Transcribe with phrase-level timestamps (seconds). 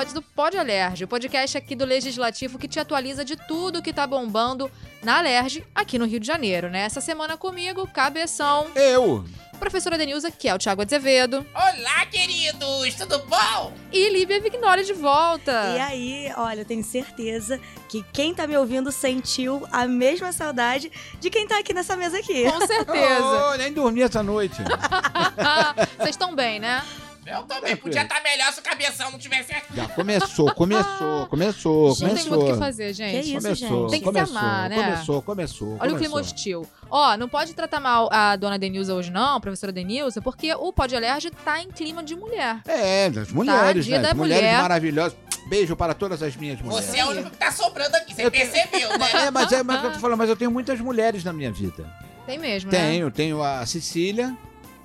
[0.00, 3.92] Episódio do Pode Alerge, o podcast aqui do Legislativo que te atualiza de tudo que
[3.92, 4.70] tá bombando
[5.02, 6.80] na Alerge aqui no Rio de Janeiro, né?
[6.80, 9.26] Essa semana comigo, Cabeção, Eu.
[9.58, 12.94] professora Denilza, que é o Thiago Azevedo, Olá, queridos!
[12.94, 13.74] Tudo bom?
[13.92, 15.74] e Lívia Vignoli de volta.
[15.76, 20.90] E aí, olha, eu tenho certeza que quem tá me ouvindo sentiu a mesma saudade
[21.20, 22.50] de quem tá aqui nessa mesa aqui.
[22.50, 23.50] Com certeza.
[23.52, 24.56] Oh, nem dormi essa noite.
[25.98, 26.82] Vocês estão bem, né?
[27.26, 27.76] Eu também.
[27.76, 29.76] Podia estar melhor se o cabeção não tivesse aqui.
[29.76, 32.52] Já começou, começou, começou, Não tem muito o começou.
[32.54, 33.12] que fazer, gente.
[33.12, 33.90] Que isso, começou, gente?
[33.90, 34.76] Tem que se começou, amar, né?
[34.76, 35.68] Começou, começou.
[35.80, 36.20] Olha o clima começou.
[36.20, 36.66] hostil.
[36.90, 40.72] Ó, não pode tratar mal a dona Denilza hoje não, a professora Denilza, porque o
[40.72, 42.60] Pode Alerge tá em clima de mulher.
[42.66, 44.12] É, as mulheres, dia né?
[44.14, 44.60] mulheres mulher.
[44.62, 45.16] maravilhosas.
[45.46, 46.86] Beijo para todas as minhas mulheres.
[46.86, 49.10] Você é o único que tá sobrando aqui, você Eu tenho- percebeu, né?
[49.26, 51.84] É, mas é, mas eu tô falando, mas eu tenho muitas mulheres na minha vida.
[52.26, 52.78] Tem mesmo, né?
[52.78, 54.36] Tenho, tenho a Cecília,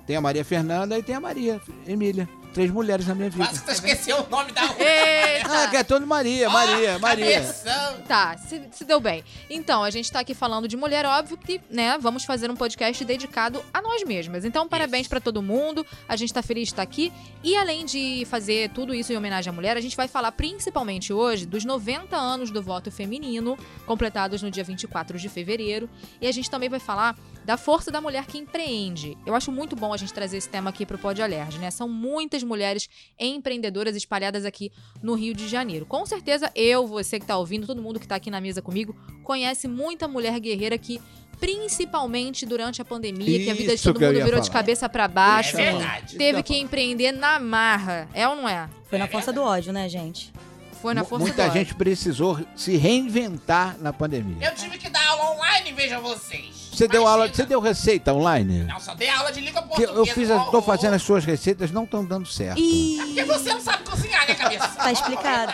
[0.06, 2.28] tenho a Maria Fernanda e tenho a Maria Emília.
[2.56, 3.44] Três mulheres na minha vida.
[3.44, 4.82] Quase que você esqueceu o nome da outra.
[4.82, 5.64] Eita!
[5.64, 7.42] Ah, que é todo Maria, Maria, Maria.
[7.42, 8.00] Cabeção.
[8.08, 9.22] Tá, se, se deu bem.
[9.50, 13.04] Então, a gente tá aqui falando de mulher, óbvio que, né, vamos fazer um podcast
[13.04, 14.42] dedicado a nós mesmas.
[14.46, 15.84] Então, parabéns pra todo mundo.
[16.08, 17.12] A gente tá feliz de estar aqui.
[17.44, 21.12] E além de fazer tudo isso em homenagem à mulher, a gente vai falar principalmente
[21.12, 25.90] hoje dos 90 anos do voto feminino, completados no dia 24 de fevereiro.
[26.22, 29.16] E a gente também vai falar da força da mulher que empreende.
[29.24, 31.70] Eu acho muito bom a gente trazer esse tema aqui pro Pode Alerge, né?
[31.70, 35.84] São muitas mulheres empreendedoras espalhadas aqui no Rio de Janeiro.
[35.84, 38.96] Com certeza eu, você que tá ouvindo, todo mundo que tá aqui na mesa comigo,
[39.22, 41.00] conhece muita mulher guerreira que
[41.38, 44.60] principalmente durante a pandemia, que a vida de Isso todo mundo virou de falar.
[44.60, 46.16] cabeça pra baixo, É verdade.
[46.16, 48.08] teve que empreender na marra.
[48.14, 48.68] É ou não é?
[48.88, 50.32] Foi na força do ódio, né, gente?
[50.80, 51.60] Foi na força Muita do ódio.
[51.60, 54.46] gente precisou se reinventar na pandemia.
[54.48, 56.65] Eu tive que dar aula online, vejam vocês.
[56.76, 58.64] Você deu aula, você deu receita online?
[58.64, 59.94] Não, só dei aula de língua Que portuguesa.
[59.98, 62.58] eu fiz, no as- tô fazendo as suas receitas, não estão dando certo.
[62.60, 64.68] E Porque você não sabe cozinhar, né, cabeça?
[64.68, 65.52] tá explicado.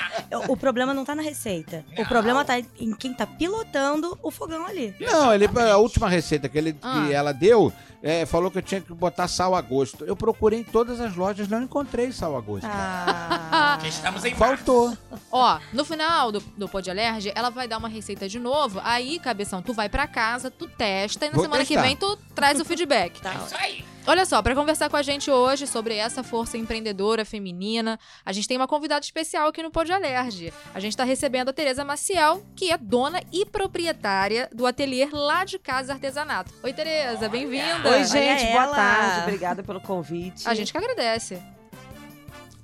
[0.49, 1.85] O problema não tá na receita.
[1.97, 2.05] Não.
[2.05, 4.95] O problema tá em quem tá pilotando o fogão ali.
[5.01, 7.05] Não, ele, a última receita que, ele, Ah.
[7.07, 7.73] que ela deu,
[8.03, 10.05] é, falou que eu tinha que botar sal a gosto.
[10.05, 12.67] Eu procurei em todas as lojas, não encontrei sal a gosto.
[12.69, 13.75] Ah.
[13.79, 14.97] Porque estamos em Faltou.
[15.31, 18.81] Ó, no final do, do Pod Alerge, ela vai dar uma receita de novo.
[18.85, 21.83] Aí, cabeção, tu vai pra casa, tu testa e na Vou semana que testar.
[21.83, 23.21] vem tu traz o feedback.
[23.21, 23.35] Tá.
[23.35, 23.85] Isso aí.
[24.05, 28.49] Olha só, pra conversar com a gente hoje sobre essa força empreendedora feminina, a gente
[28.49, 30.53] tem uma convidada especial aqui no Pod Alerge.
[30.75, 35.45] A gente tá recebendo a Tereza Maciel, que é dona e proprietária do ateliê lá
[35.45, 36.53] de casa artesanato.
[36.65, 37.89] Oi, Tereza, bem-vinda.
[37.91, 39.21] Oi, gente, boa tarde.
[39.21, 40.49] Obrigada pelo convite.
[40.49, 41.41] A gente que agradece.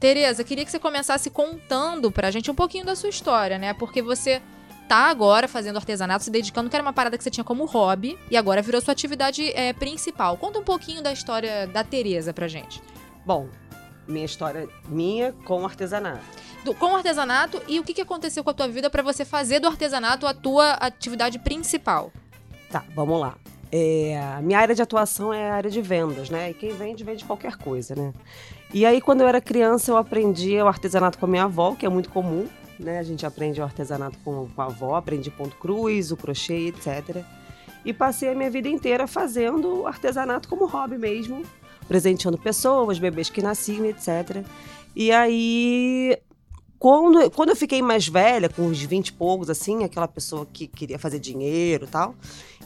[0.00, 3.74] Tereza, queria que você começasse contando pra gente um pouquinho da sua história, né?
[3.74, 4.40] Porque você
[4.88, 8.18] tá agora fazendo artesanato, se dedicando, que era uma parada que você tinha como hobby,
[8.30, 10.36] e agora virou sua atividade é, principal.
[10.36, 12.82] Conta um pouquinho da história da Tereza pra gente.
[13.24, 13.48] Bom,
[14.06, 16.24] minha história minha com artesanato.
[16.64, 19.24] Do- com o artesanato e o que, que aconteceu com a tua vida pra você
[19.24, 22.10] fazer do artesanato a tua atividade principal.
[22.70, 23.36] Tá, vamos lá.
[23.70, 26.50] É, a minha área de atuação é a área de vendas, né?
[26.50, 28.14] E quem vende, vende qualquer coisa, né?
[28.72, 31.84] E aí, quando eu era criança, eu aprendi o artesanato com a minha avó, que
[31.84, 32.46] é muito comum,
[32.78, 32.98] né?
[32.98, 37.24] A gente aprende o artesanato com, com a avó, aprendi ponto cruz, o crochê, etc.
[37.84, 41.42] E passei a minha vida inteira fazendo artesanato como hobby mesmo,
[41.86, 44.44] presenteando pessoas, bebês que nasciam, etc.
[44.94, 46.18] E aí,
[46.78, 50.66] quando, quando eu fiquei mais velha, com uns 20 e poucos, assim, aquela pessoa que
[50.66, 52.14] queria fazer dinheiro e tal,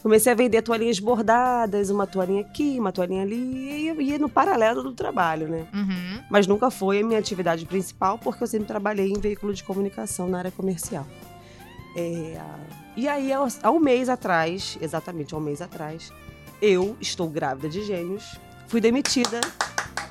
[0.03, 4.83] comecei a vender toalhinhas bordadas, uma toalhinha aqui, uma toalhinha ali, e ia no paralelo
[4.83, 5.67] do trabalho, né?
[5.73, 6.23] Uhum.
[6.29, 10.29] Mas nunca foi a minha atividade principal, porque eu sempre trabalhei em veículo de comunicação
[10.29, 11.07] na área comercial.
[11.97, 12.41] É,
[12.97, 16.13] e aí, há um mês atrás, exatamente há um mês atrás,
[16.61, 19.41] eu estou grávida de gêmeos, fui demitida.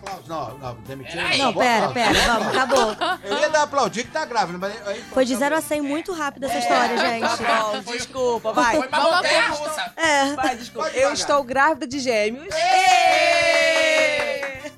[0.01, 1.13] Aplausos, não, não, demitiu.
[1.13, 1.37] Peraí.
[1.37, 2.97] Não, pera, pera, vamos, acabou.
[3.23, 5.01] Eu ia dar aplaudir que tá grávida, mas aí...
[5.03, 7.83] Foi de 0 a 100 muito rápido essa história, gente.
[7.83, 8.77] bom, desculpa, vai.
[8.77, 9.93] Foi uma montanha russa.
[9.95, 10.33] É.
[10.33, 10.89] Vai, desculpa.
[10.89, 12.47] Eu estou grávida de gêmeos.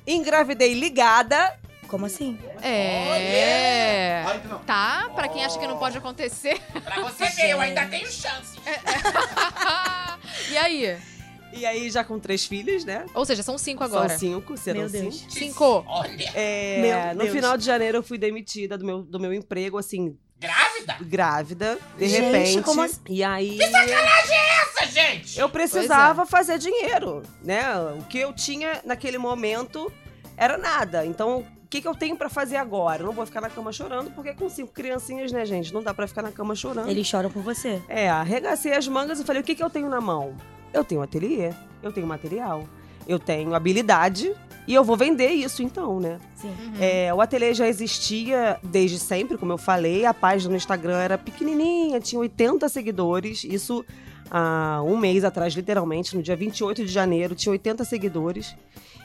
[0.06, 1.58] Engravidei ligada.
[1.88, 2.38] Como assim?
[2.60, 4.24] É.
[4.48, 4.58] Não.
[4.60, 6.60] Tá, pra quem acha que não pode acontecer.
[6.82, 8.58] Pra você ver, eu ainda tenho chance.
[10.50, 11.13] e aí?
[11.56, 13.06] E aí, já com três filhas, né?
[13.14, 14.08] Ou seja, são cinco agora.
[14.10, 15.16] São cinco, serão Meu Deus.
[15.20, 15.32] cinco.
[15.32, 15.84] Cinco.
[15.88, 17.30] Olha, É, Meu no Deus.
[17.36, 20.96] final de janeiro eu fui demitida do meu, do meu emprego, assim, grávida?
[21.00, 21.78] grávida?
[21.98, 22.62] de Gente, repente.
[22.62, 23.00] como assim?
[23.08, 23.58] E aí.
[23.60, 25.38] Essa, gente!
[25.38, 27.62] Eu precisava fazer dinheiro, né?
[27.98, 29.90] O que eu tinha naquele momento
[30.36, 31.06] era nada.
[31.06, 33.02] Então, o que, que eu tenho pra fazer agora?
[33.02, 35.72] Eu não vou ficar na cama chorando, porque com cinco criancinhas, né, gente?
[35.72, 36.88] Não dá pra ficar na cama chorando.
[36.90, 37.80] Eles choram por você.
[37.88, 40.36] É, arregacei as mangas e falei: o que, que eu tenho na mão?
[40.74, 42.64] Eu tenho ateliê, eu tenho material,
[43.08, 44.34] eu tenho habilidade
[44.66, 46.18] e eu vou vender isso então, né?
[46.34, 46.52] Sim.
[46.80, 50.04] É, o ateliê já existia desde sempre, como eu falei.
[50.04, 53.44] A página no Instagram era pequenininha, tinha 80 seguidores.
[53.44, 53.84] Isso
[54.30, 58.56] há um mês atrás, literalmente, no dia 28 de janeiro, tinha 80 seguidores.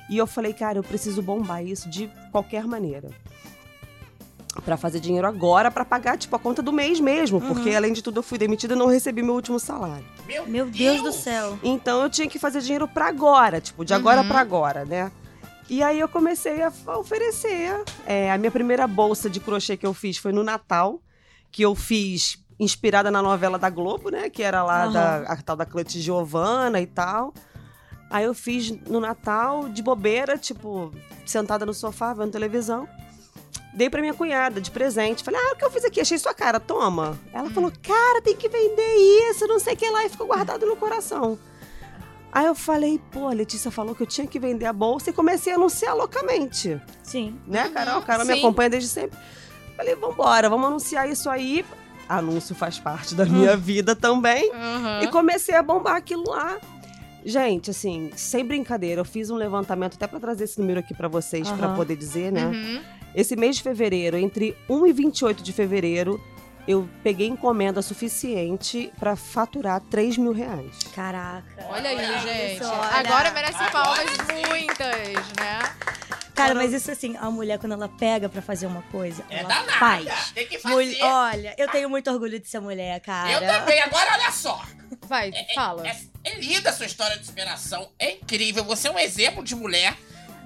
[0.10, 3.10] E eu falei, cara, eu preciso bombar isso de qualquer maneira.
[4.62, 7.40] Pra fazer dinheiro agora, pra pagar, tipo, a conta do mês mesmo.
[7.42, 10.06] Porque, além de tudo, eu fui demitida e não recebi meu último salário.
[10.48, 11.58] Meu Deus do céu.
[11.64, 14.28] Então eu tinha que fazer dinheiro pra agora, tipo, de agora Uhum.
[14.28, 15.12] pra agora, né?
[15.70, 17.84] E aí eu comecei a oferecer.
[18.06, 21.00] É, a minha primeira bolsa de crochê que eu fiz foi no Natal,
[21.52, 24.30] que eu fiz inspirada na novela da Globo, né?
[24.30, 24.92] Que era lá Aham.
[24.92, 27.34] da, a tal da Clete Giovana e tal.
[28.10, 30.92] Aí eu fiz no Natal, de bobeira, tipo,
[31.26, 32.88] sentada no sofá, vendo televisão.
[33.74, 35.24] Dei pra minha cunhada de presente.
[35.24, 36.02] Falei, ah, o que eu fiz aqui?
[36.02, 37.18] Achei sua cara, toma.
[37.32, 38.96] Ela falou, cara, tem que vender
[39.30, 40.06] isso, não sei o que lá.
[40.06, 41.38] E ficou guardado no coração.
[42.32, 45.14] Aí eu falei, pô, a Letícia falou que eu tinha que vender a bolsa e
[45.14, 46.80] comecei a anunciar loucamente.
[47.04, 47.40] Sim.
[47.48, 48.02] Né, Uhum, Carol?
[48.02, 48.40] Carol me sim.
[48.40, 49.18] acompanha desde sempre.
[49.76, 51.66] Falei, vambora, vamos anunciar isso aí.
[52.08, 54.52] Anúncio faz parte da minha vida também.
[54.52, 55.02] Uhum.
[55.04, 56.58] E comecei a bombar aquilo lá.
[57.26, 61.08] Gente, assim, sem brincadeira, eu fiz um levantamento até pra trazer esse número aqui pra
[61.08, 61.76] vocês, pra Aham.
[61.76, 62.46] poder dizer, né?
[62.46, 62.82] Uhum.
[63.16, 66.24] Esse mês de fevereiro, entre 1 e 28 de fevereiro,
[66.68, 70.78] eu peguei encomenda suficiente pra faturar 3 mil reais.
[70.94, 71.66] Caraca.
[71.70, 72.62] Olha aí, gente.
[72.62, 72.90] Isso, olha.
[73.00, 74.06] Agora merece palmas
[74.48, 75.60] muitas, né?
[76.36, 79.50] Cara, mas isso assim, a mulher, quando ela pega pra fazer uma coisa, É ela
[79.50, 79.72] danada.
[79.74, 80.32] faz.
[80.34, 80.74] Tem que fazer.
[81.02, 83.30] Mul- Olha, eu tenho muito orgulho de ser mulher, cara.
[83.32, 83.82] Eu também.
[83.82, 84.64] Agora, olha só.
[85.06, 85.86] Vai, É, fala.
[85.86, 87.92] É, é linda a sua história de superação.
[88.00, 88.64] É incrível.
[88.64, 89.98] Você é um exemplo de mulher.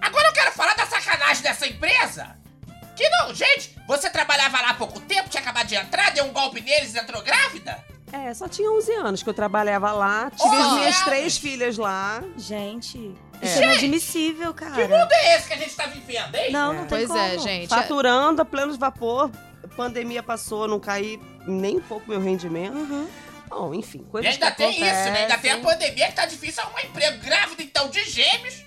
[0.01, 2.35] Agora eu quero falar da sacanagem dessa empresa.
[2.95, 6.31] Que não, gente, você trabalhava lá há pouco tempo, tinha acabado de entrar, deu um
[6.31, 7.83] golpe neles e entrou grávida?
[8.11, 11.77] É, só tinha 11 anos que eu trabalhava lá, tive as 11 minhas três filhas
[11.77, 12.23] lá.
[12.37, 13.11] Gente,
[13.41, 13.45] É.
[13.47, 14.87] isso é inadmissível, Que cara.
[14.87, 16.51] mundo é esse que a gente tá vivendo, hein?
[16.51, 16.75] Não, É.
[16.75, 17.19] não tem Pois como.
[17.19, 17.67] é, gente.
[17.69, 19.31] Faturando a plenos vapor,
[19.75, 22.75] pandemia passou, não caí nem um pouco meu rendimento.
[22.75, 23.07] Uhum.
[23.49, 25.21] Bom, enfim, E coisas ainda que tem isso, né?
[25.23, 27.17] Ainda tem a pandemia que tá difícil arrumar emprego.
[27.23, 28.63] Grávida, então, de gêmeos.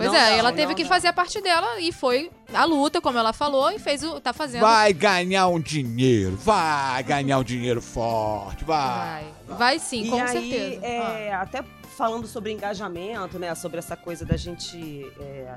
[0.00, 0.88] Pois Não, é, não, ela não, teve que não.
[0.88, 4.18] fazer a parte dela e foi a luta, como ela falou, e fez o.
[4.18, 4.62] tá fazendo.
[4.62, 9.26] Vai ganhar um dinheiro, vai ganhar um dinheiro forte, vai.
[9.46, 10.80] Vai, Vai sim, e com aí, certeza.
[10.86, 11.12] Ah.
[11.18, 11.62] é, até
[11.98, 13.54] falando sobre engajamento, né?
[13.54, 15.54] Sobre essa coisa da gente é,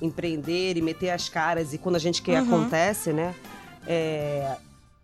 [0.00, 2.54] empreender e meter as caras e quando a gente quer Uhum.
[2.54, 3.34] acontece, né?
[3.86, 4.56] É,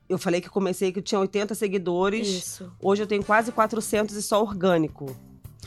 [0.09, 2.27] eu falei que comecei que eu tinha 80 seguidores.
[2.29, 2.73] Isso.
[2.81, 5.15] Hoje eu tenho quase 400 e só orgânico.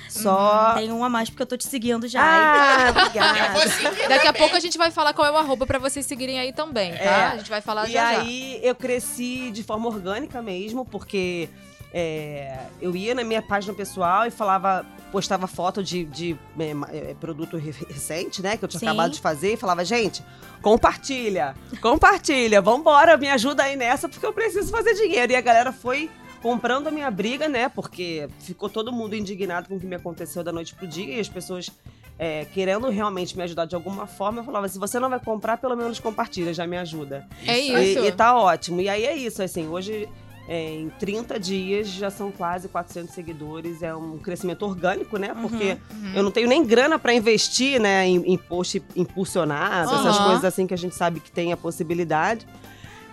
[0.10, 0.74] Só.
[0.76, 2.22] Tem um a mais porque eu tô te seguindo já.
[2.22, 3.70] Ah, Eu vou obrigada.
[3.70, 4.34] seguir Daqui a também.
[4.42, 7.04] pouco a gente vai falar qual é o arroba pra vocês seguirem aí também, tá?
[7.04, 7.26] É.
[7.28, 8.20] A gente vai falar E já já.
[8.22, 11.50] aí eu cresci de forma orgânica mesmo, porque
[11.94, 16.90] é, eu ia na minha página pessoal e falava, postava foto de, de, é, ma-
[16.92, 18.58] é, produto re- recente, né?
[18.58, 18.88] Que eu tinha Sim.
[18.88, 20.22] acabado de fazer e falava, gente,
[20.62, 25.32] compartilha, compartilha, vambora, me ajuda aí nessa, porque eu preciso fazer dinheiro.
[25.32, 26.10] E a galera foi
[26.42, 27.70] comprando a minha briga, né?
[27.70, 31.20] Porque ficou todo mundo indignado com o que me aconteceu da noite pro dia e
[31.20, 31.70] as pessoas.
[32.18, 35.58] é, querendo realmente me ajudar de alguma forma, eu falava: se você não vai comprar,
[35.58, 37.27] pelo menos compartilha, já me ajuda.
[37.46, 38.00] É isso.
[38.00, 38.80] E, e tá ótimo.
[38.82, 40.08] E aí é isso, assim, hoje,
[40.48, 43.82] é, em 30 dias, já são quase 400 seguidores.
[43.84, 45.36] É um crescimento orgânico, né?
[45.42, 46.12] Porque Uhum.
[46.15, 48.08] eu não tenho nem grana pra investir, né?
[48.08, 50.24] Em, em post impulsionado, essas Aham.
[50.24, 52.48] coisas assim que a gente sabe que tem a possibilidade.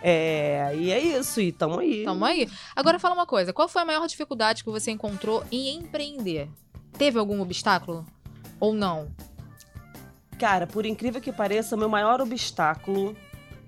[0.03, 2.05] É, e é isso, e tamo aí.
[2.05, 2.49] Tamo aí.
[2.75, 6.49] Agora fala uma coisa: qual foi a maior dificuldade que você encontrou em empreender?
[6.99, 8.05] Teve algum obstáculo?
[8.59, 9.11] Ou não?
[10.39, 13.17] Cara, por incrível que pareça, o meu maior obstáculo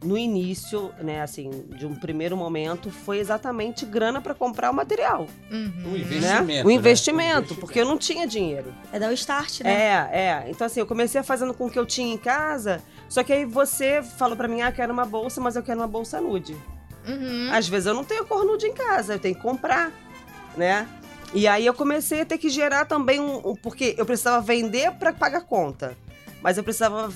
[0.05, 5.27] no início, né, assim, de um primeiro momento, foi exatamente grana pra comprar o material.
[5.51, 5.93] Uhum.
[5.93, 6.21] O investimento.
[6.23, 6.55] né?
[6.55, 6.65] né?
[6.65, 7.55] O investimento, O investimento.
[7.57, 8.73] porque eu não tinha dinheiro.
[8.93, 9.73] É dar o start, né?
[9.73, 10.51] É, é.
[10.51, 13.45] Então, assim, eu comecei fazendo com o que eu tinha em casa, só que aí
[13.45, 16.55] você falou pra mim, ah, quero uma bolsa, mas eu quero uma bolsa nude.
[17.09, 17.49] Uhum.
[17.53, 19.91] Às vezes eu não tenho cor nude em casa, eu tenho que comprar,
[20.57, 20.89] né?
[21.35, 23.51] E aí eu comecei a ter que gerar também um.
[23.51, 25.97] um- porque eu precisava vender pra pagar conta.
[26.41, 27.13] Mas eu precisava.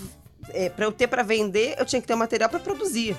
[0.52, 3.16] É, para eu ter pra vender, eu tinha que ter material pra produzir.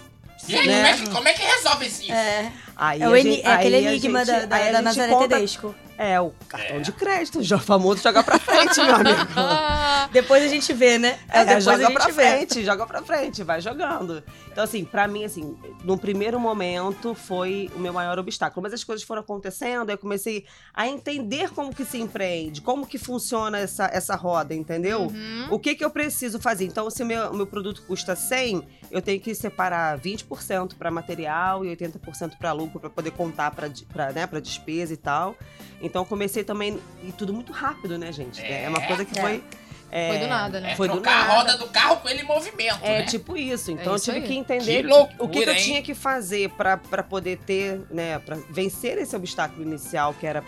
[0.47, 0.75] E aí, Né?
[0.75, 2.11] como, é que, como é que resolve isso?
[2.11, 2.51] É.
[2.81, 4.81] Aí É, o a gente- é aquele aí a enigma gente- da, da, a da
[4.81, 5.75] Nazaré conta- Tedesco.
[6.01, 9.17] É, o cartão de crédito, o famoso joga pra frente, meu amigo.
[10.13, 11.19] Depois a gente vê, né?
[11.27, 12.13] É, Depois a joga gente pra vê.
[12.13, 14.23] frente, joga pra frente, vai jogando.
[14.49, 18.63] Então, assim, pra mim, assim, no primeiro momento foi o meu maior obstáculo.
[18.63, 22.85] Mas as coisas foram acontecendo, aí eu comecei a entender como que se empreende, como
[22.87, 25.01] que funciona essa, essa roda, entendeu?
[25.01, 25.47] uhum.
[25.51, 26.63] O que que eu preciso fazer?
[26.65, 31.65] Então, se o meu, meu produto custa 100, eu tenho que separar 20% para material
[31.65, 33.69] e 80% para lucro para poder contar para
[34.13, 35.35] né, pra despesa e tal.
[35.81, 38.41] Então, comecei também e tudo muito rápido, né, gente?
[38.41, 39.21] É, uma É, coisa que é.
[39.21, 39.43] foi
[39.91, 40.71] é, Foi do nada, né?
[40.73, 41.33] É Foi do trocar a nada.
[41.33, 43.05] roda do carro com ele em movimento, É né?
[43.05, 43.71] tipo isso.
[43.71, 44.31] Então isso eu tive aí.
[44.33, 47.39] que entender Que o que- o que, loucura, que eu tinha que fazer para poder
[47.39, 50.43] ter, né, para vencer esse obstáculo inicial que era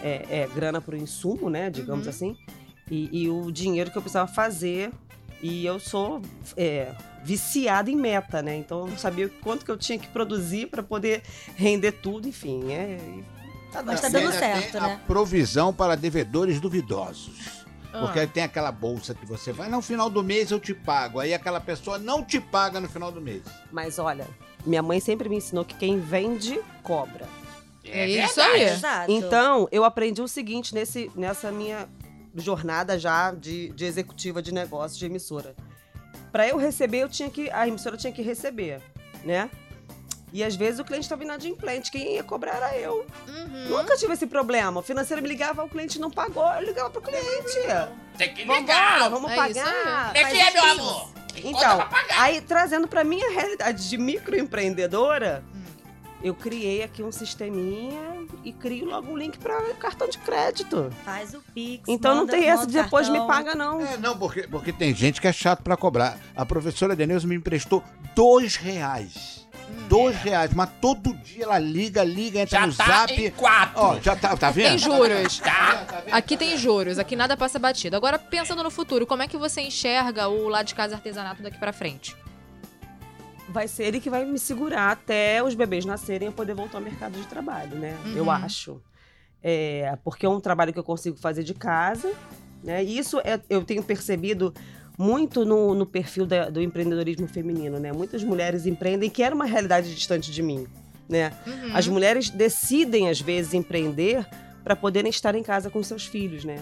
[0.00, 2.10] é, é, grana pro insumo, né, digamos Uhum.
[2.10, 2.36] assim,
[2.88, 4.92] e, e o dinheiro que eu precisava fazer.
[5.42, 6.22] E eu sou
[6.56, 6.92] é,
[7.24, 8.56] viciada em meta, né?
[8.56, 11.22] Então eu sabia quanto que eu tinha que produzir para poder
[11.56, 12.72] render tudo, enfim.
[12.72, 13.24] É, e
[13.72, 14.80] tá Mas tá dando dando certo.
[14.80, 14.94] Né?
[14.94, 17.64] a provisão para devedores duvidosos.
[17.92, 18.00] Ah.
[18.00, 21.20] Porque tem aquela bolsa que você vai, no final do mês eu te pago.
[21.20, 23.42] Aí aquela pessoa não te paga no final do mês.
[23.72, 24.26] Mas olha,
[24.64, 27.26] minha mãe sempre me ensinou que quem vende, cobra.
[27.84, 28.62] É isso verdade.
[28.62, 28.62] aí.
[28.68, 29.10] Exato.
[29.10, 31.88] Então, eu aprendi o seguinte nesse, nessa minha
[32.34, 35.54] jornada já de, de executiva de negócios de emissora.
[36.32, 38.80] Para eu receber, eu tinha que a emissora tinha que receber,
[39.24, 39.50] né?
[40.30, 43.06] E às vezes o cliente estava inadimplente, quem ia cobrar era eu.
[43.26, 43.68] Uhum.
[43.78, 44.80] Nunca tive esse problema.
[44.80, 47.58] O financeiro me ligava, o cliente não pagou, eu ligava pro cliente.
[48.18, 49.08] Tem que Vambora, ligar.
[49.10, 50.14] vamos É isso pagar.
[50.16, 51.10] É que é, meu amor.
[51.32, 55.62] Tem Então, aí trazendo pra minha realidade de microempreendedora, Hum.
[56.22, 60.90] eu criei aqui um sisteminha e crio logo um link para cartão de crédito.
[61.04, 61.84] Faz o Pix.
[61.88, 63.34] Então não manda- tem essa de depois me cartão.
[63.36, 63.80] paga, não.
[63.80, 66.18] É, não, porque, porque tem gente que é chato pra cobrar.
[66.36, 67.82] A professora Denilson me emprestou
[68.14, 69.46] dois reais.
[69.70, 69.86] Hum.
[69.88, 73.12] Dois reais, mas todo dia ela liga, liga, entra Já no tá zap.
[73.22, 73.80] em quatro.
[73.80, 74.68] Ó, já tá, tá vendo?
[74.68, 75.38] Tem juros.
[75.40, 75.84] Tá.
[76.10, 77.94] Aqui tem juros, aqui nada passa batido.
[77.94, 81.58] Agora, pensando no futuro, como é que você enxerga o lá de casa artesanato daqui
[81.58, 82.16] pra frente?
[83.48, 86.78] Vai ser ele que vai me segurar até os bebês nascerem e eu poder voltar
[86.78, 87.96] ao mercado de trabalho, né?
[88.04, 88.16] Uhum.
[88.16, 88.80] Eu acho.
[89.42, 92.12] É, porque é um trabalho que eu consigo fazer de casa,
[92.62, 92.84] né?
[92.84, 94.52] E isso é, eu tenho percebido
[94.98, 97.92] muito no, no perfil da- do empreendedorismo feminino, né?
[97.92, 100.66] Muitas mulheres empreendem que era uma realidade distante de mim,
[101.08, 101.32] né?
[101.46, 101.70] Uhum.
[101.76, 104.26] As mulheres decidem, às vezes, empreender
[104.64, 106.58] para poderem estar em casa com seus filhos, né?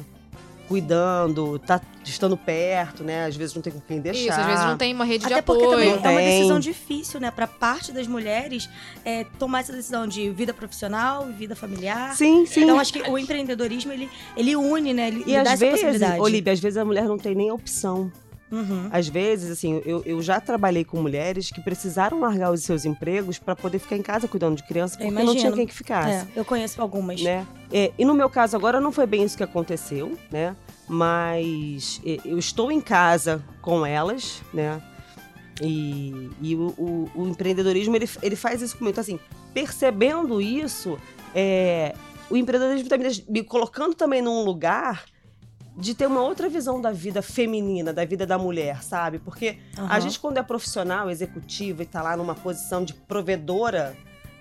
[0.69, 3.25] Cuidando, tá estando perto, né?
[3.27, 4.21] Às vezes não tem com quem deixar.
[4.33, 5.79] Isso, às vezes não tem uma rede de Até porque apoio.
[5.79, 6.37] também Não é uma tem.
[6.39, 7.31] decisão difícil, né?
[7.31, 8.69] Pra parte das mulheres
[9.05, 12.15] é, tomar essa decisão de vida profissional, vida familiar.
[12.17, 12.65] Sim, sim.
[12.65, 15.09] Então acho que o empreendedorismo ele, ele une, né?
[15.09, 16.21] Ele, e ele dá às essa vezes, possibilidade.
[16.21, 18.11] Olivia, às vezes a mulher não tem nem opção.
[18.50, 18.88] Uhum.
[18.93, 23.38] Às vezes, assim, eu, eu já trabalhei com mulheres que precisaram largar os seus empregos
[23.38, 26.11] para poder ficar em casa cuidando de criança, porque não tinha quem que ficasse.
[26.11, 27.21] É, eu conheço algumas.
[27.21, 27.47] né?
[27.73, 30.55] É, e no meu caso agora não foi bem isso que aconteceu, né?
[30.88, 34.81] Mas é, eu estou em casa com elas, né?
[35.61, 38.93] E, e o, o- o empreendedorismo ele, ele faz isso comigo.
[38.93, 39.19] Então, assim,
[39.55, 40.99] percebendo isso,
[41.35, 41.95] é,
[42.31, 45.05] o empreendedorismo está me, deix- me colocando também num lugar
[45.76, 49.18] de ter uma outra visão da vida feminina, da vida da mulher, sabe?
[49.18, 50.00] Porque a Aham.
[50.00, 53.95] gente, quando é profissional, executiva e tá lá numa posição de provedora,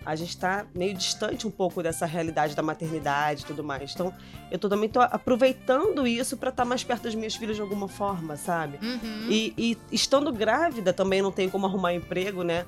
[0.05, 3.91] a gente tá meio distante um pouco dessa realidade da maternidade e tudo mais.
[3.93, 4.13] Então,
[4.49, 7.87] eu tô, também tô aproveitando isso para estar mais perto das minhas filhas de alguma
[7.87, 8.79] forma, sabe?
[8.81, 9.27] Uhum.
[9.29, 12.65] E, e estando grávida também não tem como arrumar emprego, né?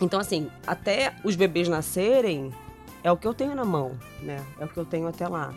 [0.00, 2.52] Então, assim, até os bebês nascerem,
[3.04, 4.42] é o que eu tenho na mão, né?
[4.58, 5.52] É o que eu tenho até lá.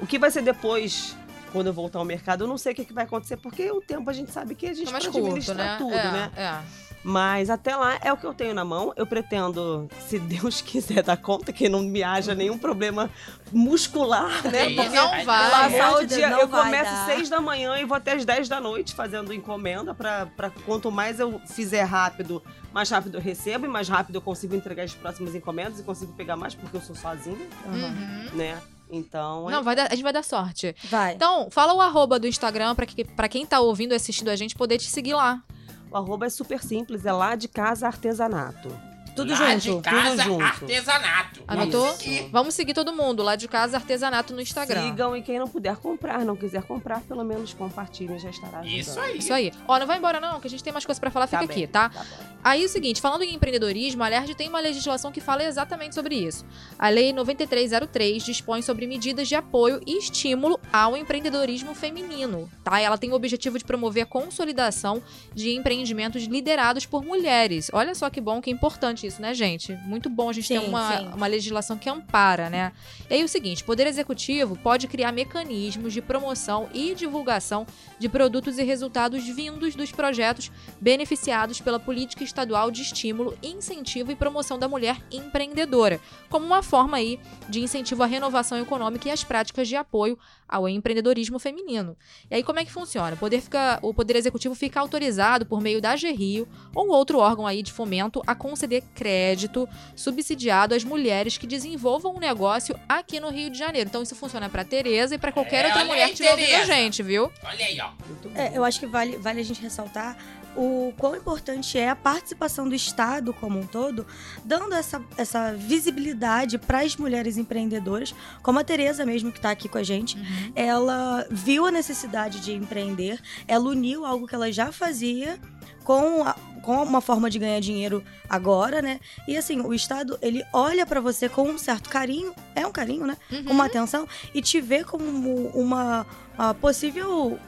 [0.00, 1.16] O que vai ser depois,
[1.52, 3.80] quando eu voltar ao mercado, eu não sei o que, que vai acontecer, porque o
[3.80, 5.76] tempo a gente sabe que a gente mais pode curto, administrar né?
[5.78, 6.30] tudo, é, né?
[6.36, 6.82] É.
[7.04, 8.92] Mas até lá é o que eu tenho na mão.
[8.96, 13.10] Eu pretendo, se Deus quiser dar conta, que não me haja nenhum problema
[13.50, 14.70] muscular, né?
[14.70, 17.06] Porque não vai passar o dia, não eu começo dar.
[17.06, 21.18] seis da manhã e vou até as 10 da noite fazendo encomenda para quanto mais
[21.18, 22.42] eu fizer rápido,
[22.72, 26.12] mais rápido eu recebo e mais rápido eu consigo entregar as próximas encomendas e consigo
[26.12, 27.48] pegar mais porque eu sou sozinha.
[27.66, 28.36] Uhum.
[28.36, 28.58] né?
[28.92, 30.76] Então, é Não, vai dar- a gente vai dar sorte.
[30.90, 31.14] Vai.
[31.14, 34.36] Então, fala o arroba do Instagram pra, que, pra quem tá ouvindo e assistindo a
[34.36, 35.42] gente poder te seguir lá.
[35.90, 38.68] o arroba é super simples, é lá de casa artesanato.
[39.14, 39.82] Tudo Lá junto.
[39.82, 40.42] de casa, junto.
[40.44, 41.42] artesanato.
[41.46, 41.82] Anotou?
[41.82, 42.28] Vamos seguir.
[42.32, 44.82] Vamos seguir todo mundo lá de casa artesanato no Instagram.
[44.88, 48.78] Sigam e quem não puder comprar, não quiser comprar, pelo menos compartilhem, já estará ajudando.
[48.78, 49.18] Isso aí.
[49.18, 49.52] Isso aí.
[49.68, 51.44] Ó, não vai embora não, que a gente tem mais coisas pra falar, fica Tá
[51.44, 51.88] aqui, bem, tá?
[51.90, 52.32] Tá bom.
[52.44, 55.94] Aí é o seguinte, falando em empreendedorismo, a LERJ tem uma legislação que fala exatamente
[55.94, 56.44] sobre isso.
[56.78, 62.80] A Lei 9303 dispõe sobre medidas de apoio e estímulo ao empreendedorismo feminino, tá?
[62.80, 65.00] Ela tem o objetivo de promover a consolidação
[65.34, 67.70] de empreendimentos liderados por mulheres.
[67.72, 69.74] Olha só que bom, que importante importante isso, né, gente?
[69.84, 71.08] Muito bom a gente ter Sim, uma, sim.
[71.08, 72.72] uma legislação que ampara, né?
[73.10, 77.66] E aí o seguinte, o Poder Executivo pode criar mecanismos de promoção e divulgação
[77.98, 84.16] de produtos e resultados vindos dos projetos beneficiados pela política estadual de estímulo, incentivo e
[84.16, 87.18] promoção da mulher empreendedora, como uma forma aí
[87.48, 90.18] de incentivo à renovação econômica e às práticas de apoio
[90.48, 91.96] ao empreendedorismo feminino.
[92.30, 93.14] E aí como é que funciona?
[93.14, 97.46] O poder, fica, o poder executivo fica autorizado por meio da GRIO ou outro órgão
[97.46, 103.30] aí de fomento a conceder crédito subsidiado às mulheres que desenvolvam um negócio aqui no
[103.30, 103.88] Rio de Janeiro.
[103.88, 106.54] Então isso funciona para Tereza e para qualquer É, outra mulher aí, que estiver ouvindo
[106.62, 107.30] a gente, viu?
[107.44, 107.90] Olha aí, ó.
[108.34, 110.16] É, eu acho que vale, vale a gente ressaltar
[110.54, 114.06] o quão importante é a participação do Estado como um todo,
[114.44, 119.66] dando essa, essa visibilidade para as mulheres empreendedoras, como a Tereza mesmo que está aqui
[119.66, 120.18] com a gente.
[120.54, 123.18] Ela viu a necessidade de empreender,
[123.48, 125.38] ela uniu algo que ela já fazia
[125.84, 129.00] com, a- com uma forma de ganhar dinheiro agora, né?
[129.26, 133.06] E assim, o Estado, ele olha para você com um certo carinho, é um carinho,
[133.06, 133.16] né?
[133.30, 133.44] Uhum.
[133.44, 135.04] com uma atenção e te vê como
[135.48, 136.06] uma,
[136.38, 137.38] uma possível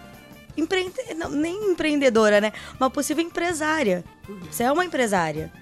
[0.56, 0.94] empreende...
[1.16, 2.52] não, nem empreendedora, né?
[2.78, 4.04] Uma possível empresária.
[4.50, 5.52] Você é uma empresária.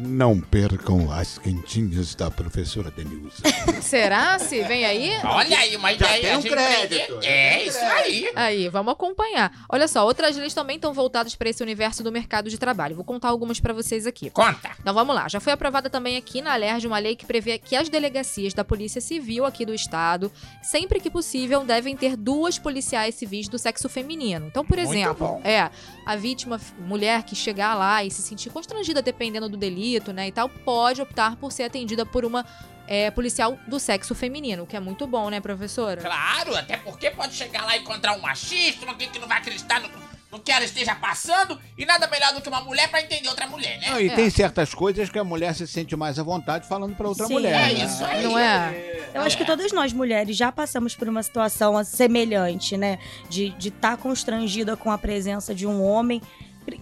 [0.00, 3.42] Não percam as quentinhas da professora Denilza.
[3.82, 5.10] Será se vem aí?
[5.24, 8.30] Olha aí, uma ideia tem um de crédito, já É, isso aí.
[8.36, 9.50] Aí, vamos acompanhar.
[9.68, 12.94] Olha só, outras leis também estão voltadas para esse universo do mercado de trabalho.
[12.94, 14.30] Vou contar algumas para vocês aqui.
[14.30, 14.70] Conta.
[14.78, 15.26] Então vamos lá.
[15.26, 18.62] Já foi aprovada também aqui na LERJ uma lei que prevê que as delegacias da
[18.62, 20.30] Polícia Civil aqui do estado,
[20.62, 24.46] sempre que possível, devem ter duas policiais civis do sexo feminino.
[24.46, 25.68] Então, por exemplo, é
[26.06, 30.32] a vítima mulher que chegar lá e se sentir constrangida dependendo do delito, né, e
[30.32, 32.44] tal, pode optar por ser atendida por uma
[32.86, 36.00] é, policial do sexo feminino, o que é muito bom, né, professora?
[36.00, 39.80] Claro, até porque pode chegar lá e encontrar um machista, alguém que não vai acreditar
[39.80, 39.88] no,
[40.32, 43.46] no que ela esteja passando, e nada melhor do que uma mulher pra entender outra
[43.46, 43.90] mulher, né?
[43.90, 44.14] Não, e É.
[44.14, 47.32] tem certas coisas que a mulher se sente mais à vontade falando pra outra Sim,
[47.34, 47.70] mulher.
[47.70, 47.84] é né?
[47.84, 48.22] isso aí.
[48.22, 49.10] Não é?
[49.14, 49.46] Eu acho que É.
[49.46, 52.98] todas nós mulheres já passamos por uma situação semelhante, né?
[53.28, 56.22] De estar constrangida com a presença de um homem.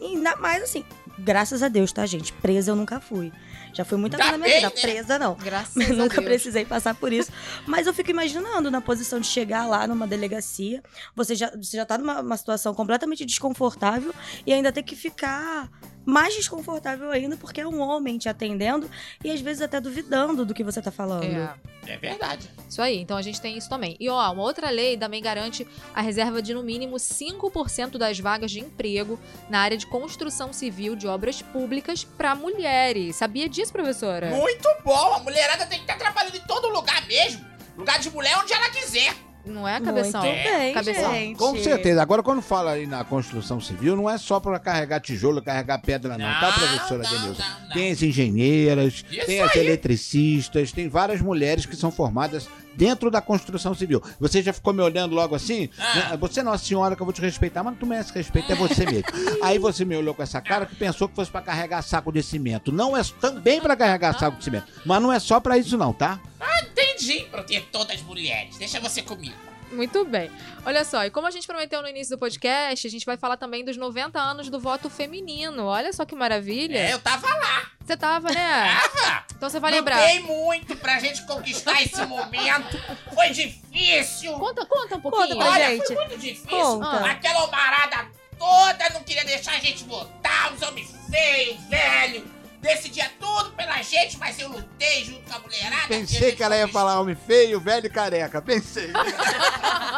[0.00, 0.84] E Ainda mais assim,
[1.18, 2.32] graças a Deus, tá, gente?
[2.32, 3.32] Presa eu nunca fui.
[3.72, 4.72] Já fui muita coisa na minha vida.
[4.74, 4.80] né?
[4.80, 5.34] Presa não.
[5.34, 7.30] Graças nunca precisei passar por isso.
[7.66, 10.82] Mas eu fico imaginando na posição de chegar lá numa delegacia,
[11.14, 14.14] você já, você já tá numa uma situação completamente desconfortável
[14.46, 15.70] e ainda ter que ficar
[16.06, 18.88] mais desconfortável ainda porque é um homem te atendendo
[19.22, 21.24] e às vezes até duvidando do que você tá falando.
[21.24, 21.76] É.
[21.88, 22.50] É verdade.
[22.68, 23.96] Isso aí, então a gente tem isso também.
[24.00, 28.50] E ó, uma outra lei também garante a reserva de no mínimo 5% das vagas
[28.50, 33.16] de emprego na área de construção civil de obras públicas para mulheres.
[33.16, 34.30] Sabia disso, professora?
[34.30, 35.14] Muito bom.
[35.14, 37.44] A mulherada tem que estar trabalhando em todo lugar mesmo.
[37.76, 39.14] Lugar de mulher onde ela quiser.
[39.46, 40.22] Não é, cabeção?
[40.22, 41.12] Muito bem, Cabeção.
[41.12, 41.38] gente.
[41.38, 42.02] Com certeza.
[42.02, 46.18] Agora, quando fala aí na construção civil, não é só pra carregar tijolo, carregar pedra,
[46.18, 47.42] não, tá, professora não, Denilza?
[47.44, 47.72] não, não.
[47.72, 53.20] Tem as engenheiras, Isso tem as eletricistas, tem várias mulheres que são formadas dentro da
[53.20, 54.02] construção civil.
[54.20, 55.68] Você já ficou me olhando logo assim?
[55.78, 56.10] Ah.
[56.10, 56.16] Né?
[56.18, 58.54] Você é uma senhora que eu vou te respeitar, mas não tu merece respeito, é
[58.54, 59.04] você mesmo.
[59.42, 62.22] Aí você me olhou com essa cara que pensou que fosse pra carregar saco de
[62.22, 62.70] cimento.
[62.70, 65.92] Não é também pra carregar saco de cimento, mas não é só pra isso não,
[65.92, 66.20] tá?
[66.62, 68.56] Entendi, protetor das mulheres.
[68.58, 69.55] Deixa você comigo.
[69.72, 70.30] Muito bem.
[70.64, 73.36] Olha só, e como a gente prometeu no início do podcast, a gente vai falar
[73.36, 75.64] também dos 90 anos do voto feminino.
[75.64, 76.78] Olha só que maravilha.
[76.78, 77.70] É, eu tava lá.
[77.84, 78.76] Você tava, né?
[78.80, 79.24] Tava.
[79.36, 80.00] Então você vai lembrar.
[80.00, 82.78] Lutei muito pra gente conquistar esse momento.
[83.14, 84.32] Foi difícil.
[84.32, 85.28] Conta, conta um pouquinho.
[85.28, 85.86] Conta pra Olha, gente.
[85.86, 86.48] foi muito difícil.
[86.48, 87.06] Conta.
[87.06, 92.24] Aquela homarada toda não queria deixar a gente votar, os homens feios, velho.
[92.60, 95.88] Decidia tudo pela gente, mas eu lutei junto com a mulherada.
[95.88, 98.40] Pensei que ela ia falar homem feio, velho e careca.
[98.42, 98.90] Pensei.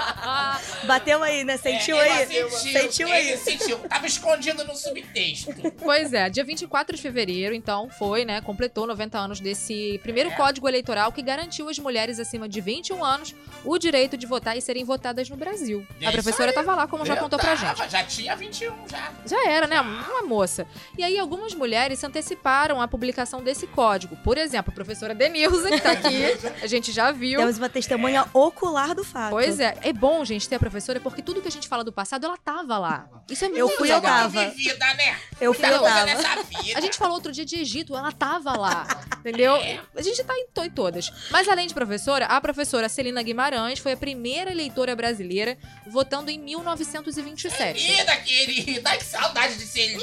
[0.88, 1.56] Bateu aí, né?
[1.56, 2.26] Sentiu É, aí?
[2.26, 3.36] sentiu, Sentiu aí?
[3.36, 3.78] sentiu.
[3.80, 5.52] Tava escondido no subtexto.
[5.82, 8.40] Pois é, dia 24 de fevereiro, então, foi, né?
[8.40, 10.34] Completou 90 anos desse primeiro É.
[10.34, 14.60] código eleitoral que garantiu às mulheres acima de 21 anos o direito de votar e
[14.62, 15.86] serem votadas no Brasil.
[16.00, 16.54] É a professora aí.
[16.54, 17.90] tava lá, como já Eu contou pra tava, gente.
[17.92, 19.12] Já tinha 21 já.
[19.26, 19.80] Já era, né?
[19.80, 20.66] Uma moça.
[20.96, 24.16] E aí, algumas mulheres se anteciparam à publicação desse código.
[24.24, 26.22] Por exemplo, a professora Denilza, que tá aqui,
[26.62, 27.40] a gente já viu.
[27.40, 29.30] Temos uma testemunha ocular do fato.
[29.30, 31.92] Pois é, é bom, gente, ter a professora, porque tudo que a gente fala do
[31.92, 33.08] passado, ela tava lá.
[33.28, 34.48] Isso é muito Eu fui, eu tava.
[34.50, 35.18] Vivida, né?
[35.40, 36.04] Eu fui, eu tava.
[36.06, 36.78] nessa vida.
[36.78, 38.86] A gente falou outro dia de Egito, ela tava lá.
[39.20, 39.56] Entendeu?
[39.56, 39.80] É.
[39.96, 41.10] A gente tá em, to- em todas.
[41.30, 46.38] Mas além de professora, a professora Celina Guimarães foi a primeira eleitora brasileira votando em
[46.38, 47.78] 1927.
[47.86, 48.96] Querida, querida.
[48.96, 50.02] Que saudade de Celina.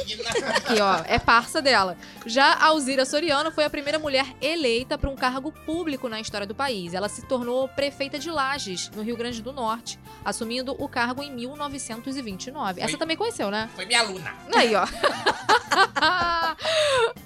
[0.55, 1.97] Aqui, ó, é parça dela.
[2.25, 6.45] Já a Alzira Soriano foi a primeira mulher eleita para um cargo público na história
[6.47, 6.93] do país.
[6.93, 11.31] Ela se tornou prefeita de Lages, no Rio Grande do Norte, assumindo o cargo em
[11.33, 12.81] 1929.
[12.81, 13.69] Essa Foi- também conheceu, né?
[13.75, 14.33] Foi minha aluna.
[14.55, 14.85] Aí, ó.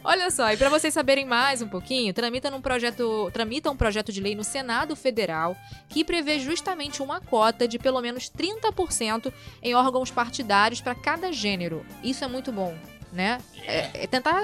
[0.03, 4.11] Olha só, e para vocês saberem mais um pouquinho, tramita, num projeto, tramita um projeto
[4.11, 5.55] de lei no Senado Federal
[5.87, 11.85] que prevê justamente uma cota de pelo menos 30% em órgãos partidários para cada gênero.
[12.03, 12.75] Isso é muito bom,
[13.11, 13.39] né?
[13.65, 14.43] É, é tentar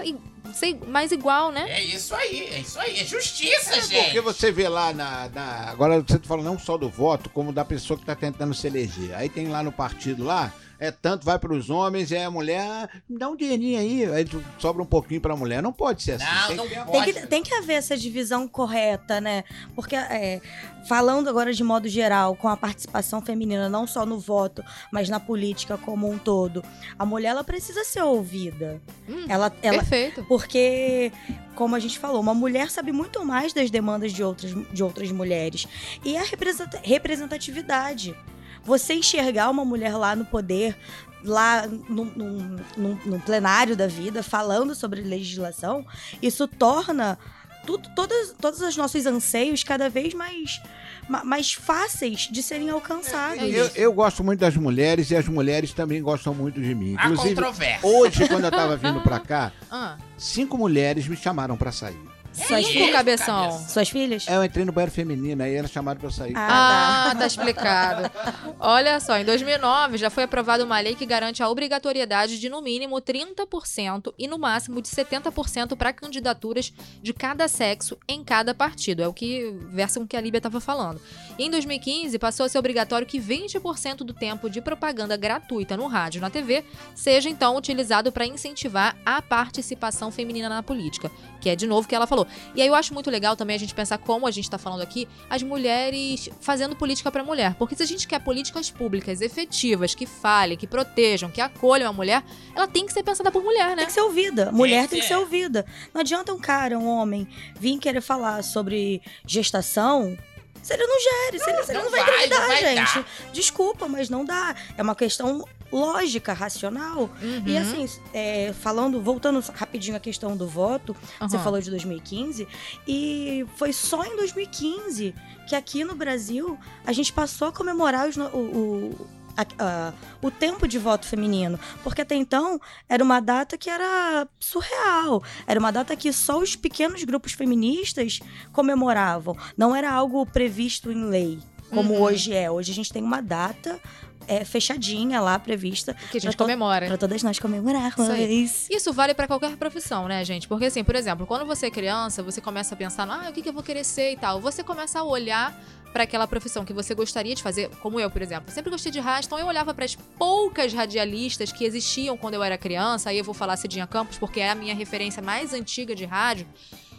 [0.53, 1.65] ser mais igual, né?
[1.69, 2.99] É isso aí, é isso aí.
[2.99, 4.03] É justiça, É gente.
[4.05, 7.65] porque você vê lá na, na- Agora você fala não só do voto, como da
[7.65, 9.15] pessoa que tá tentando se eleger.
[9.15, 13.29] Aí tem lá no partido lá, é tanto vai pros homens, é a mulher, dá
[13.29, 15.61] um dinheirinho aí, aí tu- sobra um pouquinho pra mulher.
[15.63, 16.25] Não pode ser assim.
[16.25, 17.13] Não, tem não que uma- Tem pode.
[17.13, 19.43] que, tem que haver essa divisão correta, né?
[19.75, 20.41] Porque, é,
[20.87, 25.19] falando agora de modo geral, com a participação feminina, não só no voto, mas na
[25.19, 26.63] política como um todo,
[26.97, 28.81] a mulher ela precisa ser ouvida.
[29.09, 30.23] Hum, Ela, ela, Perfeito.
[30.27, 31.11] porque,
[31.55, 35.11] como a gente falou, uma mulher sabe muito mais das demandas de outras, de outras
[35.11, 35.67] mulheres.
[36.03, 38.15] E a representa- representatividade.
[38.65, 40.75] Você enxergar uma mulher lá no poder,
[41.23, 45.85] lá num, num- num- num plenário da vida, falando sobre legislação,
[46.21, 47.17] isso torna
[47.65, 50.61] tudo, todas, todos os nossos anseios cada vez mais,
[51.09, 53.41] ma- mais fáceis de serem alcançados.
[53.41, 53.77] É Eu, isso.
[53.77, 56.93] eu gosto muito das mulheres e as mulheres também gostam muito de mim.
[56.93, 57.87] Inclusive, controvérsia.
[57.89, 61.97] hoje, quando eu tava vindo pra cá, Ah, cinco mulheres me chamaram pra sair.
[62.35, 63.49] Suas, isso, cabeção.
[63.49, 63.69] cabeça?
[63.69, 64.27] suas filhas?
[64.27, 66.33] É, eu entrei no banheiro feminino, aí elas chamaram pra eu sair.
[66.35, 68.11] Ah, Ah, tá explicado.
[68.59, 72.61] Olha só, em 2009 já foi aprovada uma lei que garante a obrigatoriedade de no
[72.61, 79.01] mínimo 30% e no máximo de 70% para candidaturas de cada sexo em cada partido.
[79.01, 80.99] É o que versa com o que a Líbia estava falando.
[81.37, 85.87] E em 2015 passou a ser obrigatório que 20% do tempo de propaganda gratuita no
[85.87, 91.49] rádio e na TV seja então utilizado para incentivar a participação feminina na política, que
[91.49, 92.24] é de novo o que ela falou.
[92.53, 94.81] E aí eu acho muito legal também a gente pensar como a gente tá falando
[94.81, 97.55] aqui, as mulheres fazendo política pra mulher.
[97.55, 101.93] Porque se a gente quer políticas públicas efetivas, que falem, que protejam, que acolham a
[101.93, 102.23] mulher,
[102.55, 103.77] ela tem que ser pensada por mulher, né?
[103.77, 104.51] Tem que ser ouvida.
[104.51, 105.13] Mulher tem que ser.
[105.13, 105.65] ser ouvida.
[105.93, 107.27] Não adianta um cara, um homem,
[107.59, 110.17] vir querer falar sobre gestação.
[110.61, 112.95] Se ele não gere, se ele, se ele não não vai vai, engravidar, não gente.
[112.95, 113.31] dar.
[113.31, 114.55] Desculpa, mas não dá.
[114.75, 117.09] É uma questão lógica, racional.
[117.45, 121.43] E Uhum, assim, é, falando, voltando rapidinho à questão do voto, você uhum.
[121.43, 122.47] falou de 2015,
[122.87, 125.13] e foi só em 2015
[125.47, 129.07] que aqui no Brasil a gente passou a comemorar os o, o,
[129.37, 131.59] a- a- o tempo de voto feminino.
[131.83, 132.59] Porque até então
[132.89, 135.21] era uma data que era surreal.
[135.45, 138.19] Era uma data que só os pequenos grupos feministas
[138.51, 139.37] comemoravam.
[139.57, 141.37] Não era algo previsto em lei,
[141.69, 142.01] como Uhum.
[142.01, 142.49] hoje é.
[142.49, 143.79] Hoje a gente tem uma data
[144.27, 146.87] é, fechadinha lá prevista Que a gente pra comemora.
[146.87, 148.07] para todas nós comemorarmos.
[148.19, 148.67] Isso.
[148.71, 150.47] Isso vale pra qualquer profissão, né, gente?
[150.47, 153.41] Porque, assim, por exemplo, quando você é criança, você começa a pensar, ah, o que,
[153.41, 154.39] que eu vou querer ser e tal.
[154.41, 155.57] Você começa a olhar
[155.93, 158.51] pra aquela profissão que você gostaria de fazer, como eu, por exemplo.
[158.51, 162.57] Sempre gostei de rádio, então eu olhava pras poucas radialistas que existiam quando eu era
[162.57, 163.09] criança.
[163.09, 166.45] Aí eu vou falar Cidinha Campos, porque é a minha referência mais antiga de rádio.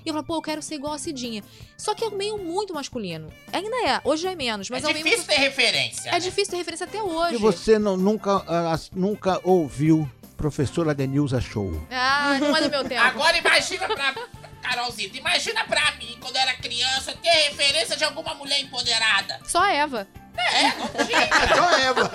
[0.07, 1.43] E eu falava, pô, eu quero ser igual a Cidinha.
[1.77, 3.29] Só que é um meio muito masculino.
[3.53, 5.37] Ainda é, hoje já é menos, mas é, é um meio difícil muito...
[5.37, 6.11] ter referência.
[6.11, 7.35] É difícil ter referência até hoje.
[7.35, 11.73] E você não- nunca, ah, nunca ouviu professora Denilza Show.
[11.91, 13.03] Ah, não é do meu tempo.
[13.03, 14.15] Agora imagina pra.
[14.63, 19.41] Carolzita, imagina pra mim, quando eu era criança, ter referência de alguma mulher empoderada.
[19.45, 20.09] Só a Eva.
[20.39, 21.27] É, não tinha.
[21.47, 22.11] Então, Eva.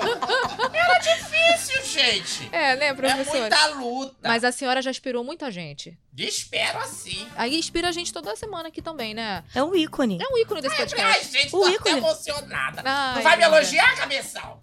[1.01, 2.49] difícil, gente.
[2.51, 3.39] É, né, É professora?
[3.39, 4.15] muita luta.
[4.23, 5.97] Mas a senhora já inspirou muita gente.
[6.17, 7.27] Espero assim.
[7.36, 9.43] Aí inspira a gente toda semana aqui também, né?
[9.55, 10.19] É um ícone.
[10.21, 11.31] É um ícone desse Ai, podcast.
[11.31, 11.97] gente, O tô até ícone.
[11.97, 12.81] emocionada.
[12.86, 14.60] Ai, não vai me elogiar, cabeção?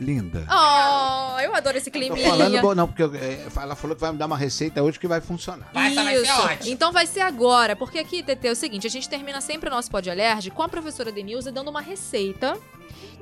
[0.00, 0.46] Linda.
[0.48, 2.26] Oh, eu adoro esse Tô climinha.
[2.28, 4.98] falando, bom, não, porque eu- é, ela falou que vai me dar uma receita hoje
[4.98, 5.68] que vai funcionar.
[5.74, 6.40] Vai, essa vai ser Isso.
[6.40, 6.70] ótima.
[6.72, 9.72] Então vai ser agora, porque aqui, TT, é o seguinte, a gente termina sempre o
[9.72, 12.58] nosso Pod Alérgico com a professora Denilza dando uma receita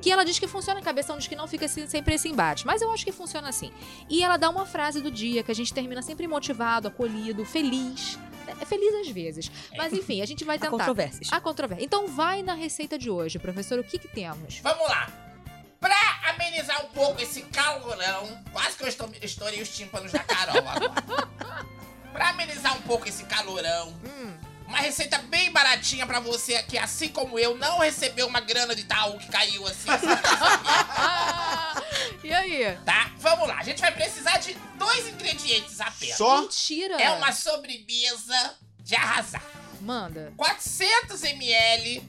[0.00, 2.64] que ela diz que funciona, a cabeção diz que não fica esse- sempre esse embate,
[2.64, 3.72] mas eu acho que funciona assim.
[4.08, 8.16] E ela dá uma frase do dia que a gente termina sempre motivado, acolhido, feliz.
[8.60, 9.50] É feliz às vezes.
[9.76, 10.70] Mas enfim, a gente vai Há tentar.
[10.70, 11.28] controvérsias.
[11.32, 11.84] A controvérsia.
[11.84, 14.60] Então vai na receita de hoje, professor, o que que temos?
[14.62, 15.08] Vamos lá.
[16.48, 20.92] Amenizar um pouco esse calorão, quase que eu estou, estourei os tímpanos da Carol agora.
[22.10, 24.34] pra amenizar um pouco esse calorão, Hum.
[24.66, 28.80] uma receita bem baratinha pra você que, assim como eu, não recebeu uma grana de
[28.80, 29.88] Itaú que caiu assim.
[30.96, 31.82] Ah,
[32.24, 32.78] e aí?
[32.84, 33.10] tá?
[33.18, 33.58] Vamos lá.
[33.58, 36.16] A gente vai precisar de dois ingredientes apenas.
[36.16, 36.40] Só?
[36.40, 36.94] Mentira.
[37.00, 39.42] É uma sobremesa de arrasar.
[39.82, 40.32] Manda.
[40.36, 42.02] 400 ml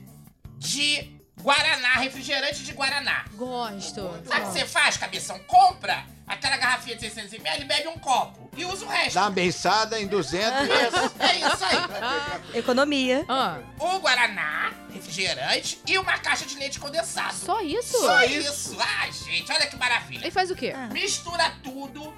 [0.57, 3.25] de Guaraná, refrigerante de Guaraná.
[3.33, 4.01] Gosto.
[4.27, 5.39] Sabe o que você faz, cabeção?
[5.39, 9.15] Compra aquela garrafinha de 600 ml, bebe um copo e usa o resto.
[9.15, 12.59] Dá uma beiçada em 200 Isso, é isso aí.
[12.59, 13.25] Economia.
[13.27, 17.33] Ah, O Guaraná, refrigerante e uma caixa de leite condensado.
[17.33, 17.97] só isso?
[17.99, 18.77] Só isso.
[18.79, 20.27] Ai, gente, olha que maravilha.
[20.27, 20.73] E faz o quê?
[20.75, 20.87] Ah.
[20.91, 22.13] Mistura tudo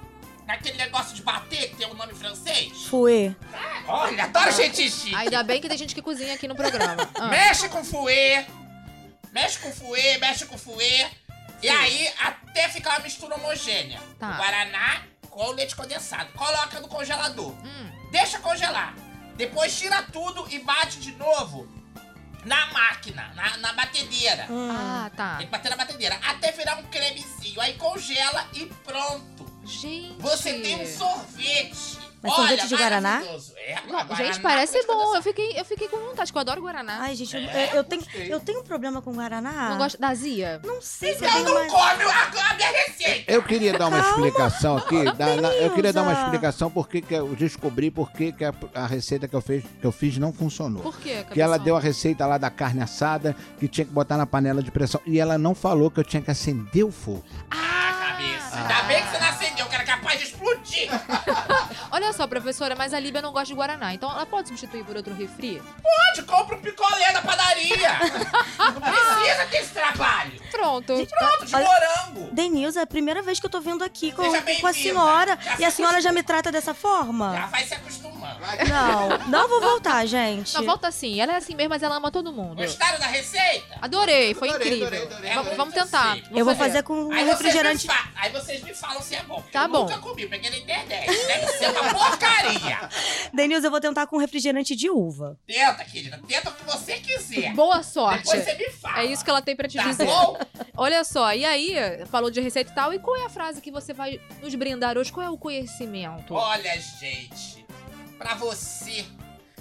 [0.46, 2.86] naquele negócio de bater, que tem um nome francês.
[2.86, 3.34] Fouet.
[3.86, 5.14] Olha, adoro gente chique.
[5.14, 7.08] Ainda bem que tem gente que cozinha aqui no programa.
[7.14, 7.28] Ah.
[7.28, 8.46] Mexe com fouet.
[9.32, 11.10] Mexe com fouet, mexe com fouet.
[11.62, 14.00] E aí, até ficar uma mistura homogênea.
[14.18, 14.30] Tá.
[14.30, 16.30] O Guaraná com o leite condensado.
[16.32, 17.52] Coloca no congelador.
[17.52, 18.94] Hum, Deixa congelar.
[19.36, 21.66] Depois tira tudo e bate de novo
[22.44, 24.46] na máquina, na, na batedeira.
[24.50, 24.68] Hum.
[24.70, 25.36] Ah, tá.
[25.38, 26.16] Tem que bater na batedeira.
[26.22, 27.60] Até virar um cremezinho.
[27.60, 29.50] Aí congela e pronto.
[29.64, 30.20] Gente.
[30.20, 31.98] Você tem um sorvete.
[32.22, 33.20] Mas Olha, sorvete de Guaraná?
[33.56, 35.16] É, Guaraná gente, parece bom.
[35.16, 36.98] Eu fiquei, eu fiquei com vontade, que eu adoro Guaraná.
[37.00, 38.32] Ai, gente, eu, É, eu tenho, gostei.
[38.32, 39.70] eu tenho um problema com Guaraná.
[39.70, 40.60] Não gosto da azia?
[40.64, 41.72] Não sei se é Então bem não mais...
[41.72, 43.32] come a, a minha receita.
[43.32, 44.10] Eu queria dar uma Calma.
[44.10, 45.04] explicação aqui.
[45.12, 48.86] da- na- eu queria dar uma explicação porque que eu descobri porque que a, a
[48.86, 50.82] receita que eu, fiz, que eu fiz não funcionou.
[50.82, 54.16] Por quê, Que ela deu a receita lá da carne assada, que tinha que botar
[54.16, 55.00] na panela de pressão.
[55.04, 57.24] E ela não falou que eu tinha que acender o fogo.
[57.50, 58.56] Ah, cabeça.
[58.56, 60.88] Ainda bem que você não acendeu, que era capaz de explodir.
[61.92, 64.96] Olha só, professora, mas a Líbia não gosta de Guaraná, então ela pode substituir por
[64.96, 65.62] outro refri?
[65.82, 67.78] Pode, compra um picolé da padaria.
[68.58, 70.40] Não precisa ter esse trabalho.
[70.50, 70.94] Pronto.
[71.06, 72.28] Pronto, de Olha- morango.
[72.32, 74.22] Denilza, é a primeira vez que eu tô vindo aqui com,
[74.60, 75.38] com a senhora.
[75.42, 77.34] Já E a se senhora já me trata dessa forma?
[77.36, 78.12] Já vai se acostumando.
[78.68, 80.54] Não, não vou voltar, gente.
[80.54, 81.20] Não, volta assim.
[81.20, 82.56] Ela é assim mesmo, mas ela ama todo mundo.
[82.62, 83.76] Gostaram da receita?
[83.82, 84.86] Adorei, foi Adorei, incrível.
[84.86, 85.52] adorei, adorei.
[85.52, 86.18] É Vamos, tentar.
[86.30, 87.86] Eu vou fazer com um refrigerante.
[87.86, 89.42] Vocês Aí vocês me falam se é bom.
[89.52, 89.82] Tá eu bom.
[89.84, 91.06] nunca comi, peguei na internet.
[91.26, 92.88] Deve ser uma porcaria.
[93.32, 95.38] Denilza, eu vou tentar com refrigerante de uva.
[95.46, 96.20] Tenta, querida.
[96.26, 97.52] Tenta o que você quiser.
[97.54, 98.24] Boa sorte.
[98.24, 99.00] Depois você me fala.
[99.00, 100.04] É isso que ela tem pra te Tá dizer.
[100.06, 100.38] bom?
[100.76, 101.74] Olha só, e aí,
[102.06, 104.96] falou de receita e tal, e qual é a frase que você vai nos brindar
[104.98, 105.12] hoje?
[105.12, 106.34] Qual é o conhecimento?
[106.34, 107.64] Olha, gente,
[108.18, 109.04] pra você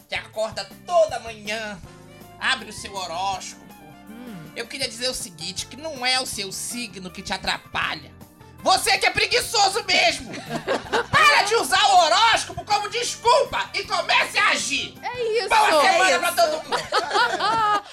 [0.09, 1.79] que acorda toda manhã,
[2.39, 3.61] abre o seu horóscopo,
[4.09, 8.11] Hum, eu queria dizer o seguinte, que não é o seu signo que te atrapalha.
[8.63, 10.31] Você que é preguiçoso mesmo!
[11.09, 14.93] Para de usar o horóscopo como desculpa e comece a agir!
[15.01, 15.49] é isso!
[15.49, 16.19] Boa semana isso.
[16.19, 16.81] pra todo mundo!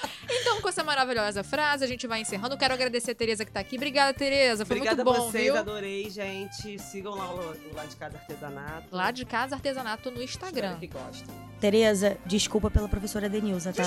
[0.31, 2.57] Então, com essa maravilhosa frase, a gente vai encerrando.
[2.57, 3.75] Quero agradecer a Tereza que tá aqui.
[3.75, 4.65] Obrigada, Tereza.
[4.65, 5.57] Foi Obrigada muito bom, vocês, viu?
[5.57, 6.77] adorei, gente.
[6.79, 8.83] Sigam lá o o Lá de Casa Artesanato.
[8.91, 10.73] Lá de casa, artesanato no Instagram.
[10.73, 11.35] Espero que gostem.
[11.59, 13.83] Tereza, desculpa pela professora Denilza, tá?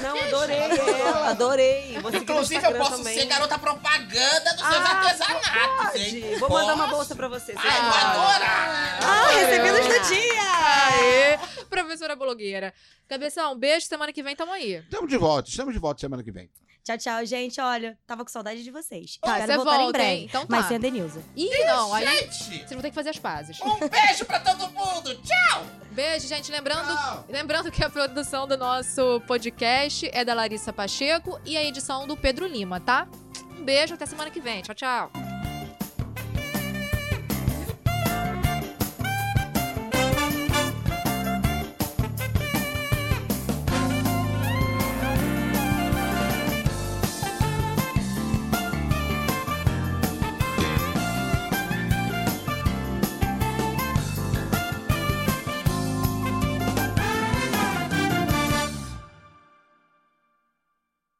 [0.00, 1.98] Não, adorei ela, adorei.
[1.98, 3.18] No Inclusive, eu posso também.
[3.18, 6.20] ser garota propaganda dos seus Ah, artesanatos, hein?
[6.22, 6.36] Pode.
[6.40, 6.96] Vou mandar uma Posso?
[6.96, 7.52] bolsa pra você.
[7.54, 8.98] você Ai, vou adorar!
[9.02, 10.35] Ah, recebidos do dia!
[11.96, 12.74] Professora blogueira.
[13.08, 13.86] Cabeção, um beijo.
[13.86, 14.74] Semana que vem tamo aí.
[14.76, 16.50] Estamos de volta, estamos de volta semana que vem.
[16.84, 17.60] Tchau, tchau, gente.
[17.60, 19.18] Olha, tava com saudade de vocês.
[19.20, 20.10] Tá, Espero você voltar em volta, breve.
[20.12, 20.24] hein?
[20.28, 20.56] Então tá.
[20.56, 21.22] Mas sem a Denilza.
[21.34, 23.58] Ih, não, aí Gente, vocês vão ter que fazer as pazes.
[23.60, 25.14] um beijo pra todo mundo!
[25.22, 25.66] Tchau!
[25.90, 26.52] Beijo, gente.
[26.52, 27.24] Lembrando, Tchau.
[27.28, 32.16] lembrando que a produção do nosso podcast é da Larissa Pacheco e a edição do
[32.16, 33.08] Pedro Lima, tá?
[33.58, 34.62] Um beijo, até semana que vem.
[34.62, 35.25] Tchau, tchau.